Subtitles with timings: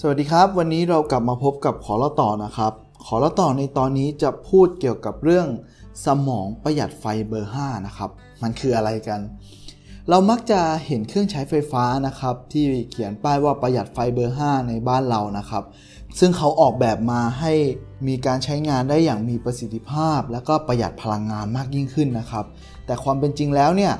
[0.00, 2.72] สวัสดีครับ วันนี้เรากลับมาพบกับขอละต่อนะครับ
[3.06, 5.46] ขอละต่อในตอนนี้จะพูดเกี่ยวกับเรื่อง
[6.06, 8.10] สมองประหยัดไฟเบอร์ 5 นะครับ
[8.42, 9.20] มันคืออะไรกัน
[10.08, 15.64] เรามักจะเห็นเครื่องใช้ไฟฟ้านะครับ ที่เขียนป้ายว่าประหยัดไฟเบอร์ 5 ในบ้านเรานะครับ
[16.18, 17.52] ซึ่งเขาออกแบบมาให้
[18.06, 22.44] มีการใช้งานได้อย่างมีประสิทธิภาพ และก็ประหยัดพลังงานมากยิ่งขึ้นนะครับ
[22.86, 23.94] แต่ความเป็นจริงแล้วเนี่ย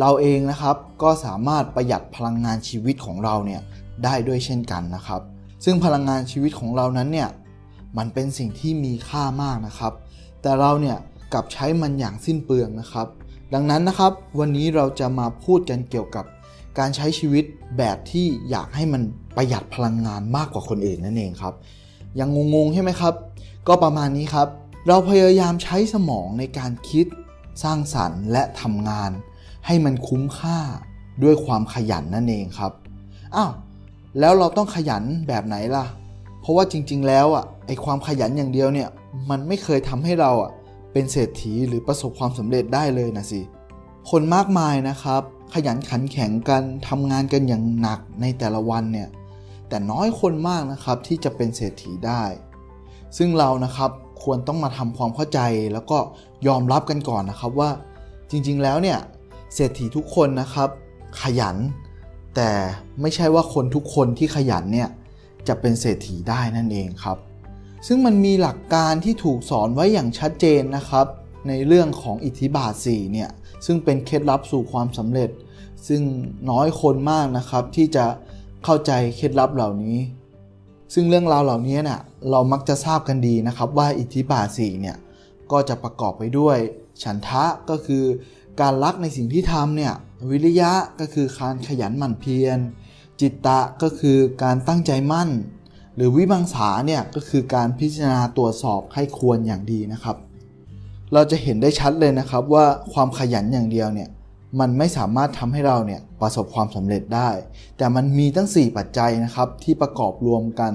[0.00, 3.62] เราเองนะครับก็สามารถประหยัดพลังงานชีวิตของเราเนี่ย
[4.04, 5.22] ได้ด้วยเช่นกันนะครับ
[5.64, 7.28] ซึ่งพลังงานชีวิตของเรานั้นเนี่ย
[7.98, 9.92] มันเป็นสิ่งที่มีค่ามากนะครับ
[10.42, 10.96] แต่เราเนี่ย
[11.32, 13.06] กลับใช้มันอย่างสิ้นเปลืองนะครับ
[13.54, 16.24] ดังนั้นนะครับ วันนี้เราจะมาพูดกันเกี่ยวกับ
[16.78, 17.44] การใช้ชีวิต
[17.78, 19.02] แบบที่อยากให้มัน
[19.36, 21.54] ประหยัดพลังงานมากกว่าคนอื่นนั่นเองครับ
[22.18, 23.14] ยังงงๆใช่ไหมครับ
[23.68, 24.48] ก็ประมาณนี้ครับ
[24.88, 27.06] เราพยายามใช้สมองในการคิด
[27.62, 29.10] สร้างสรรค์และทำงาน
[29.66, 30.58] ให้มันคุ้มค่า
[31.22, 32.72] ด้วยความขยันนั่นเองครับ
[33.36, 33.52] อ้าว
[34.18, 35.86] แล้วเราต้องขยันแบบไหนล่ะ
[36.40, 38.88] เพราะว่าจริง ๆ แล้วอะไอความขยันอย่างเดียวเนี่ย
[39.30, 40.50] มันไม่เคยทำให้เราอะ
[40.92, 43.40] เป็นเศรษฐีหรือประสบความสำเร็จได้เลยนะสิ
[44.10, 45.22] คนมากมายนะครับ
[45.54, 49.08] ขยันขันแข็งกันทำงานกันอย่างหนักในแต่ละวันเนี่ย
[49.68, 52.22] แต่น้อยคนมากนะครับที่จะเป็นเศรษฐีได้
[53.16, 53.90] ซึ่งเรานะครับ
[54.22, 55.40] ควรต้องมาทำความเข้าใจ
[55.72, 55.98] แล้วก็
[56.46, 57.70] ยอมรับกันก่อนนะครับว่า
[58.30, 58.98] จริงๆแล้วเนี่ย
[59.54, 60.68] เศรษฐีทุกคนนะครับ
[61.20, 61.56] ขยัน
[62.36, 62.50] แต่
[63.00, 64.88] ไม่ใช่ว่าคนทุกคนที่ขยันเนี่ย
[65.48, 67.18] จะเป็นเศรษฐีได้นั่นเองครับ
[67.86, 71.06] ซึ่งมันมีหลักการที่ถูกสอนไว้อย่างชัดเจนนะครับ
[71.48, 73.30] ในเรื่องของอิทธิบาท4เนี่ย
[73.66, 75.30] ซึ่งเป็นเคล็ดลับสู่ความสำเร็จ
[75.88, 76.02] ซึ่ง
[76.50, 78.06] น้อยคนมากนะครับที่จะ
[78.64, 79.98] เข้าใจเคล็ดลับเหล่านี้
[80.94, 82.00] ซึ่งเรื่องราวเหล่านี้เนี่ย
[82.30, 84.96] เรามักจะทราบกันดีนะครับว่าอิทธิบาท4เนี่ย
[85.52, 86.56] ก็จะประกอบไปด้วย
[87.02, 88.04] ฉันทะก็คือ
[88.60, 89.94] การรักในสิ่งที่ทำเนี่ย
[90.30, 92.58] วิริยะก็คือการขยันหมั่นเพียร
[93.20, 95.30] จิตตะก็คือการตั้งใจมั่น
[95.96, 100.16] หรือวิมังสาเนี่ยก็คือการพิจารณาตรวจสอบให้ควรอย่างดีนะครับ
[101.12, 104.08] เราจะเห็นได้ชัดเลยนะครับว่าความขยันอย่างเดียวเนี่ย
[104.60, 107.30] มันไม่สามารถทำให้เราเนี่ยประสบความสำเร็จได้
[107.76, 110.72] แต่มันมีตั้ง 4 ปัจจัยนะครับที่ประกอบรวมกัน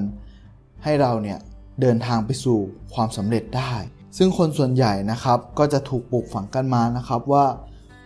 [0.83, 1.39] ให้เราเนี่ย
[1.81, 2.59] เดินทางไปสู่
[2.93, 3.73] ความสำเร็จได้
[4.17, 7.45] ซึ่งคนส่วนใหญ่นะครับก็จะถูกปลูกฝังกันมานะครับว่า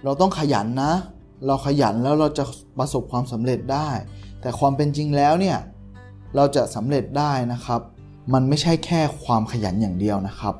[0.03, 0.91] เราต้องขยันนะ
[1.45, 2.43] เราขยันแล้วเราจะ
[2.77, 3.89] ประสบความสำเร็จได้
[4.41, 5.57] แต่ความเป็นจริงแล้วเนี่ย
[6.35, 7.81] เราจะสำเร็จได้นะครับ
[8.33, 10.55] มันไม่ใช่แค่ความขยันอย่างเดียวนะครับ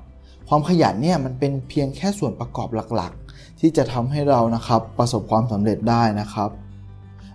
[0.47, 6.49] ความขยันเนี่ยมันเป็นเพียงแค่ส่วนประกอบหลักๆ ที่จะทำให้เรานะครับประสบความสำเร็จได้นะครับ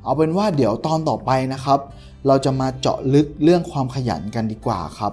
[0.05, 1.81] เอาเป็นว่าเดี๋ยวตอนต่อไปนะครับ
[2.27, 5.13] เราจะมาเจาะลึกเรื่องความขยันกันดีกว่าครับ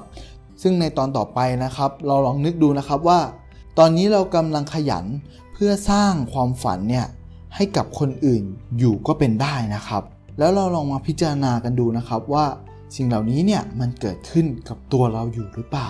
[0.61, 3.19] ซึ่งในตอนต่อไปนะครับ เราลองนึกดูนะครับว่า
[3.79, 5.05] ตอนนี้เรากำลังขยัน
[5.53, 7.05] เพื่อสร้างความฝันเนี่ย
[7.55, 8.43] ให้กับคนอื่น
[8.79, 10.03] อยู่ก็เป็นได้นะครับ
[10.39, 12.45] แล้วเราลองมาพิจารณากันดูนะครับว่า
[12.95, 15.89] สิ่งเหล่านี้เนี่ยมันเกิดขึ้นกับตัวเราอยู่หรือเปล่า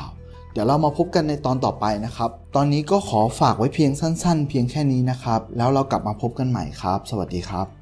[0.51, 7.80] เดี๋ยวเรามาพบกันในตอนต่อไปนะครับ ตอนนี้ก็ขอฝากไว้เพียงสั้น ๆ เพียงแค่นี้นะครับ แล้วเรากลับมาพบกันใหม่ครับ สวัสดีครับ